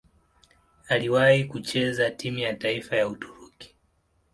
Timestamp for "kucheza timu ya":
1.43-2.53